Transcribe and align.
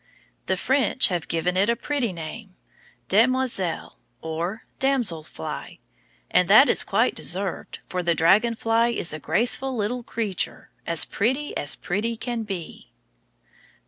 The 0.47 0.57
French 0.57 1.09
have 1.09 1.27
given 1.27 1.55
it 1.55 1.69
a 1.69 1.75
pretty 1.75 2.11
name, 2.11 2.55
demoiselle, 3.07 3.99
or 4.19 4.63
damsel 4.79 5.23
fly, 5.23 5.77
and 6.31 6.47
that 6.47 6.69
is 6.69 6.83
quite 6.83 7.13
deserved, 7.13 7.77
for 7.87 8.01
the 8.01 8.15
dragon 8.15 8.55
fly 8.55 8.87
is 8.87 9.13
a 9.13 9.19
graceful 9.19 9.75
little 9.75 10.01
creature, 10.01 10.71
as 10.87 11.05
pretty 11.05 11.55
as 11.55 11.75
pretty 11.75 12.15
can 12.17 12.41
be. 12.41 12.91